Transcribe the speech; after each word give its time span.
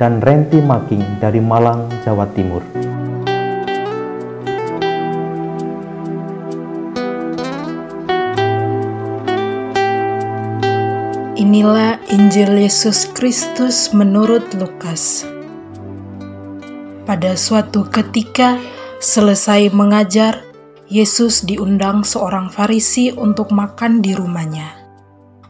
dan 0.00 0.24
Renti 0.24 0.64
Making 0.64 1.20
dari 1.20 1.44
Malang, 1.44 1.92
Jawa 2.08 2.24
Timur. 2.32 2.64
Inilah 11.46 12.02
Injil 12.10 12.58
Yesus 12.58 13.06
Kristus 13.14 13.94
menurut 13.94 14.50
Lukas. 14.58 15.22
Pada 17.06 17.38
suatu 17.38 17.86
ketika, 17.86 18.58
selesai 18.98 19.70
mengajar, 19.70 20.42
Yesus 20.90 21.46
diundang 21.46 22.02
seorang 22.02 22.50
Farisi 22.50 23.14
untuk 23.14 23.54
makan 23.54 24.02
di 24.02 24.18
rumahnya. 24.18 24.74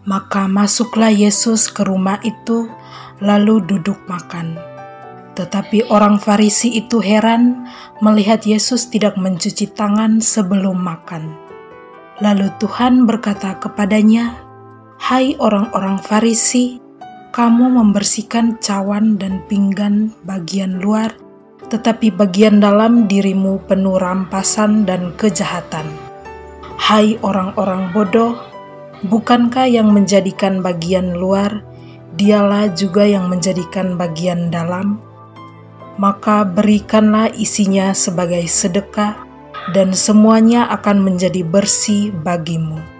Maka 0.04 0.44
masuklah 0.44 1.08
Yesus 1.08 1.72
ke 1.72 1.80
rumah 1.88 2.20
itu, 2.28 2.68
lalu 3.24 3.64
duduk 3.64 3.96
makan. 4.04 4.52
Tetapi 5.32 5.88
orang 5.88 6.20
Farisi 6.20 6.76
itu 6.76 7.00
heran 7.00 7.72
melihat 8.04 8.44
Yesus 8.44 8.92
tidak 8.92 9.16
mencuci 9.16 9.72
tangan 9.72 10.20
sebelum 10.20 10.76
makan. 10.76 11.32
Lalu 12.20 12.52
Tuhan 12.60 13.08
berkata 13.08 13.56
kepadanya, 13.56 14.45
Hai 15.06 15.38
orang-orang 15.38 16.02
Farisi, 16.02 16.82
kamu 17.30 17.78
membersihkan 17.78 18.58
cawan 18.58 19.14
dan 19.14 19.38
pinggan 19.46 20.10
bagian 20.26 20.82
luar, 20.82 21.14
tetapi 21.70 22.10
bagian 22.10 22.58
dalam 22.58 23.06
dirimu 23.06 23.62
penuh 23.70 24.02
rampasan 24.02 24.82
dan 24.82 25.14
kejahatan. 25.14 25.86
Hai 26.74 27.22
orang-orang 27.22 27.94
bodoh, 27.94 28.34
bukankah 29.06 29.70
yang 29.70 29.94
menjadikan 29.94 30.58
bagian 30.58 31.14
luar, 31.14 31.62
dialah 32.18 32.74
juga 32.74 33.06
yang 33.06 33.30
menjadikan 33.30 33.94
bagian 33.94 34.50
dalam? 34.50 34.98
Maka 36.02 36.42
berikanlah 36.42 37.30
isinya 37.38 37.94
sebagai 37.94 38.42
sedekah, 38.50 39.14
dan 39.70 39.94
semuanya 39.94 40.66
akan 40.74 40.98
menjadi 40.98 41.46
bersih 41.46 42.10
bagimu. 42.26 42.95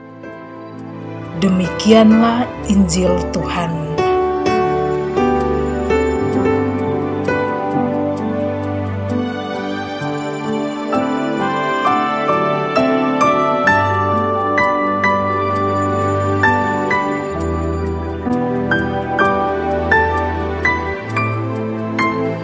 Demikianlah 1.37 2.49
Injil 2.73 3.13
Tuhan. 3.29 3.69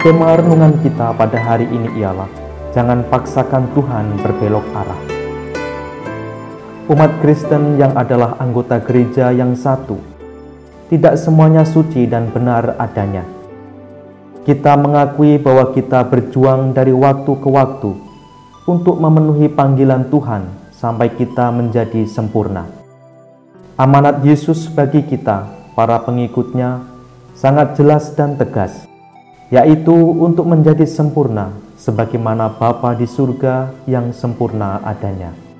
Tema 0.05 0.37
renungan 0.37 0.77
kita 0.85 1.17
pada 1.17 1.41
hari 1.41 1.65
ini 1.65 1.97
ialah 1.97 2.29
Jangan 2.77 3.01
paksakan 3.09 3.73
Tuhan 3.73 4.21
berbelok 4.21 4.69
arah 4.77 5.12
umat 6.83 7.23
Kristen 7.23 7.79
yang 7.79 7.95
adalah 7.95 8.35
anggota 8.43 8.75
gereja 8.83 9.31
yang 9.31 9.55
satu. 9.55 9.95
Tidak 10.91 11.15
semuanya 11.15 11.63
suci 11.63 12.03
dan 12.03 12.27
benar 12.27 12.75
adanya. 12.75 13.23
Kita 14.43 14.75
mengakui 14.75 15.39
bahwa 15.39 15.71
kita 15.71 16.03
berjuang 16.03 16.75
dari 16.75 16.91
waktu 16.91 17.31
ke 17.39 17.47
waktu 17.47 17.91
untuk 18.67 18.99
memenuhi 18.99 19.47
panggilan 19.47 20.11
Tuhan 20.11 20.43
sampai 20.75 21.07
kita 21.15 21.55
menjadi 21.55 22.03
sempurna. 22.03 22.67
Amanat 23.79 24.19
Yesus 24.27 24.67
bagi 24.67 25.07
kita, 25.07 25.47
para 25.79 26.03
pengikutnya, 26.03 26.83
sangat 27.31 27.79
jelas 27.79 28.11
dan 28.11 28.35
tegas, 28.35 28.83
yaitu 29.47 29.95
untuk 29.95 30.45
menjadi 30.45 30.83
sempurna 30.83 31.55
sebagaimana 31.79 32.51
Bapa 32.59 32.91
di 32.93 33.07
surga 33.07 33.71
yang 33.87 34.11
sempurna 34.11 34.83
adanya. 34.83 35.52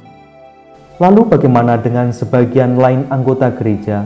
Lalu 1.02 1.26
bagaimana 1.26 1.82
dengan 1.82 2.14
sebagian 2.14 2.78
lain 2.78 3.10
anggota 3.10 3.50
gereja 3.50 4.06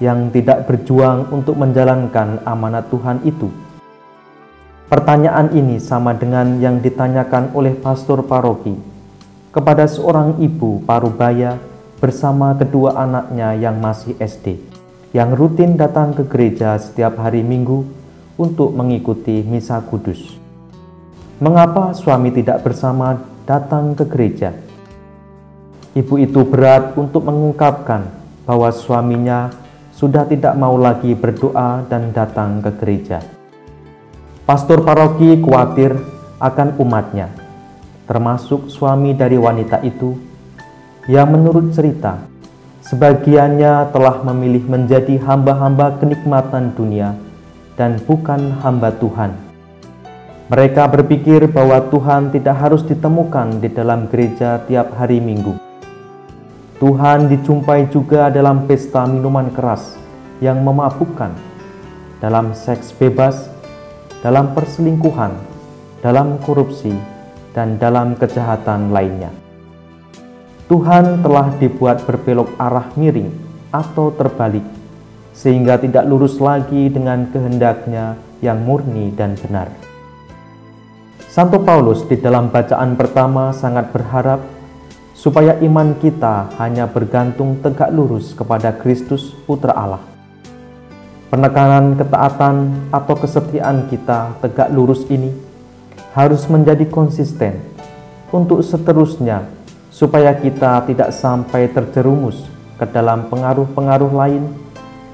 yang 0.00 0.32
tidak 0.32 0.64
berjuang 0.64 1.28
untuk 1.28 1.60
menjalankan 1.60 2.40
amanat 2.48 2.88
Tuhan 2.88 3.20
itu? 3.28 3.52
Pertanyaan 4.88 5.52
ini 5.52 5.76
sama 5.76 6.16
dengan 6.16 6.56
yang 6.56 6.80
ditanyakan 6.80 7.52
oleh 7.52 7.76
pastor 7.76 8.24
paroki 8.24 8.72
kepada 9.52 9.84
seorang 9.84 10.40
ibu 10.40 10.80
parubaya 10.88 11.60
bersama 12.00 12.56
kedua 12.56 12.96
anaknya 12.96 13.52
yang 13.52 13.76
masih 13.76 14.16
SD, 14.16 14.56
yang 15.12 15.36
rutin 15.36 15.76
datang 15.76 16.16
ke 16.16 16.24
gereja 16.24 16.80
setiap 16.80 17.20
hari 17.20 17.44
Minggu 17.44 17.84
untuk 18.40 18.72
mengikuti 18.72 19.44
misa 19.44 19.84
kudus. 19.84 20.40
Mengapa 21.44 21.92
suami 21.92 22.32
tidak 22.32 22.64
bersama 22.64 23.20
datang 23.44 23.92
ke 23.92 24.08
gereja? 24.08 24.71
Ibu 25.92 26.24
itu 26.24 26.40
berat 26.48 26.96
untuk 26.96 27.28
mengungkapkan 27.28 28.08
bahwa 28.48 28.72
suaminya 28.72 29.52
sudah 29.92 30.24
tidak 30.24 30.56
mau 30.56 30.80
lagi 30.80 31.12
berdoa 31.12 31.84
dan 31.84 32.16
datang 32.16 32.64
ke 32.64 32.72
gereja. 32.80 33.20
Pastor 34.48 34.80
paroki 34.80 35.36
khawatir 35.36 35.92
akan 36.40 36.80
umatnya, 36.80 37.28
termasuk 38.08 38.72
suami 38.72 39.12
dari 39.12 39.36
wanita 39.36 39.84
itu, 39.84 40.16
yang 41.12 41.28
menurut 41.28 41.76
cerita, 41.76 42.24
sebagiannya 42.88 43.92
telah 43.92 44.24
memilih 44.32 44.64
menjadi 44.64 45.20
hamba-hamba 45.20 46.00
kenikmatan 46.00 46.72
dunia 46.72 47.20
dan 47.76 48.00
bukan 48.08 48.64
hamba 48.64 48.96
Tuhan. 48.96 49.36
Mereka 50.48 50.88
berpikir 50.88 51.52
bahwa 51.52 51.84
Tuhan 51.92 52.32
tidak 52.32 52.56
harus 52.56 52.80
ditemukan 52.80 53.60
di 53.60 53.68
dalam 53.68 54.08
gereja 54.08 54.56
tiap 54.64 54.96
hari 54.96 55.20
Minggu 55.20 55.61
Tuhan 56.82 57.30
dijumpai 57.30 57.94
juga 57.94 58.26
dalam 58.26 58.66
pesta 58.66 59.06
minuman 59.06 59.54
keras 59.54 59.94
yang 60.42 60.66
memabukkan, 60.66 61.30
dalam 62.18 62.50
seks 62.58 62.90
bebas, 62.98 63.46
dalam 64.18 64.50
perselingkuhan, 64.50 65.30
dalam 66.02 66.42
korupsi, 66.42 66.90
dan 67.54 67.78
dalam 67.78 68.18
kejahatan 68.18 68.90
lainnya. 68.90 69.30
Tuhan 70.66 71.22
telah 71.22 71.54
dibuat 71.62 72.02
berbelok 72.02 72.50
arah 72.58 72.90
miring 72.98 73.30
atau 73.70 74.10
terbalik, 74.10 74.66
sehingga 75.30 75.78
tidak 75.78 76.02
lurus 76.10 76.42
lagi 76.42 76.90
dengan 76.90 77.30
kehendaknya 77.30 78.18
yang 78.42 78.58
murni 78.58 79.14
dan 79.14 79.38
benar. 79.38 79.70
Santo 81.30 81.62
Paulus 81.62 82.02
di 82.10 82.18
dalam 82.18 82.50
bacaan 82.50 82.98
pertama 82.98 83.54
sangat 83.54 83.94
berharap 83.94 84.42
supaya 85.22 85.54
iman 85.62 85.94
kita 86.02 86.50
hanya 86.58 86.90
bergantung 86.90 87.62
tegak 87.62 87.94
lurus 87.94 88.34
kepada 88.34 88.74
Kristus 88.74 89.30
Putra 89.46 89.70
Allah. 89.70 90.02
Penekanan 91.30 91.94
ketaatan 91.94 92.90
atau 92.90 93.14
kesetiaan 93.14 93.86
kita 93.86 94.34
tegak 94.42 94.74
lurus 94.74 95.06
ini 95.06 95.30
harus 96.18 96.50
menjadi 96.50 96.90
konsisten 96.90 97.62
untuk 98.34 98.66
seterusnya 98.66 99.46
supaya 99.94 100.34
kita 100.34 100.90
tidak 100.90 101.14
sampai 101.14 101.70
terjerumus 101.70 102.42
ke 102.74 102.84
dalam 102.90 103.30
pengaruh-pengaruh 103.30 104.10
lain 104.10 104.50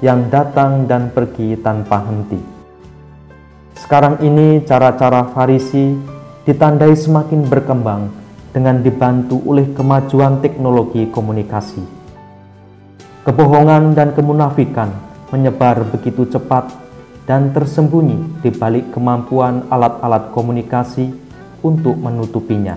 yang 0.01 0.25
datang 0.33 0.89
dan 0.89 1.13
pergi 1.13 1.53
tanpa 1.61 2.01
henti. 2.09 2.41
Sekarang 3.77 4.17
ini 4.25 4.65
cara-cara 4.65 5.29
Farisi 5.37 5.93
ditandai 6.49 6.97
semakin 6.97 7.45
berkembang 7.45 8.28
dengan 8.59 8.83
dibantu 8.83 9.39
oleh 9.47 9.71
kemajuan 9.71 10.43
teknologi 10.43 11.07
komunikasi. 11.15 11.79
Kebohongan 13.23 13.95
dan 13.95 14.11
kemunafikan 14.19 14.91
menyebar 15.31 15.87
begitu 15.95 16.27
cepat 16.27 16.67
dan 17.23 17.55
tersembunyi 17.55 18.43
di 18.43 18.51
balik 18.51 18.91
kemampuan 18.91 19.71
alat-alat 19.71 20.35
komunikasi 20.35 21.07
untuk 21.63 21.95
menutupinya. 22.03 22.75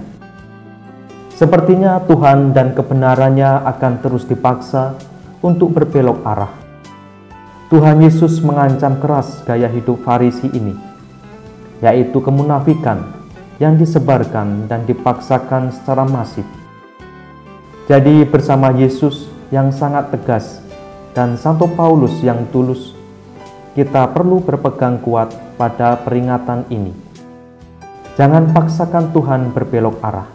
Sepertinya 1.33 1.97
Tuhan 2.05 2.53
dan 2.53 2.77
kebenarannya 2.77 3.65
akan 3.65 3.93
terus 4.05 4.29
dipaksa 4.29 4.93
untuk 5.41 5.73
berbelok 5.73 6.21
arah. 6.21 6.53
Tuhan 7.73 8.05
Yesus 8.05 8.37
mengancam 8.45 9.01
keras 9.01 9.41
gaya 9.49 9.65
hidup 9.65 10.05
Farisi 10.05 10.45
ini, 10.53 10.77
yaitu 11.81 12.21
kemunafikan 12.21 13.20
yang 13.61 13.77
disebarkan 13.77 14.65
dan 14.65 14.89
dipaksakan 14.89 15.69
secara 15.69 16.01
masif. 16.01 16.41
Jadi, 17.85 18.25
bersama 18.25 18.73
Yesus 18.73 19.29
yang 19.53 19.69
sangat 19.69 20.09
tegas 20.09 20.65
dan 21.13 21.37
Santo 21.37 21.69
Paulus 21.69 22.17
yang 22.25 22.49
tulus, 22.49 22.97
kita 23.77 24.09
perlu 24.09 24.41
berpegang 24.41 24.97
kuat 24.97 25.29
pada 25.61 25.93
peringatan 26.01 26.65
ini. 26.73 26.89
Jangan 28.17 28.49
paksakan 28.49 29.13
Tuhan 29.13 29.53
berbelok 29.53 30.01
arah. 30.01 30.25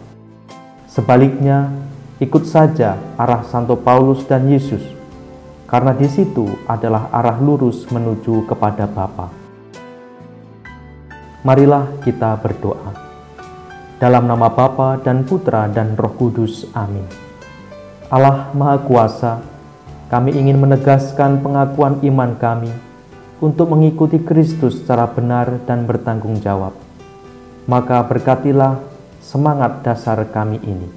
Sebaliknya, 0.87 1.67
ikut 2.23 2.47
saja 2.47 2.95
arah 3.19 3.43
Santo 3.43 3.75
Paulus 3.75 4.23
dan 4.23 4.47
Yesus 4.47 4.81
karena 5.67 5.91
di 5.91 6.07
situ 6.07 6.47
adalah 6.63 7.11
arah 7.11 7.37
lurus 7.43 7.83
menuju 7.91 8.47
kepada 8.47 8.87
Bapa. 8.87 9.27
Marilah 11.43 11.91
kita 12.01 12.39
berdoa. 12.39 13.06
Dalam 13.97 14.29
nama 14.29 14.45
Bapa 14.53 15.01
dan 15.01 15.25
Putra 15.25 15.65
dan 15.65 15.97
Roh 15.97 16.13
Kudus. 16.13 16.69
Amin. 16.77 17.01
Allah 18.13 18.53
Maha 18.53 18.77
Kuasa, 18.85 19.41
kami 20.13 20.37
ingin 20.37 20.61
menegaskan 20.61 21.41
pengakuan 21.41 21.97
iman 22.05 22.37
kami 22.37 22.69
untuk 23.41 23.73
mengikuti 23.73 24.21
Kristus 24.21 24.85
secara 24.85 25.09
benar 25.09 25.65
dan 25.65 25.89
bertanggung 25.89 26.37
jawab. 26.37 26.77
Maka 27.65 28.05
berkatilah 28.05 28.77
semangat 29.17 29.81
dasar 29.81 30.21
kami 30.29 30.61
ini. 30.61 30.93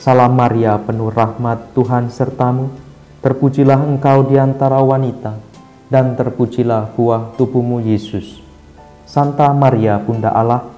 Salam 0.00 0.32
Maria 0.32 0.80
penuh 0.80 1.12
rahmat 1.12 1.76
Tuhan 1.76 2.08
sertamu, 2.08 2.72
Terpujilah 3.18 3.82
engkau 3.82 4.30
di 4.30 4.38
antara 4.38 4.78
wanita, 4.78 5.36
dan 5.90 6.14
terpujilah 6.14 6.94
buah 6.94 7.34
tubuhmu 7.34 7.82
Yesus. 7.82 8.38
Santa 9.04 9.50
Maria 9.50 9.98
Bunda 9.98 10.30
Allah, 10.30 10.77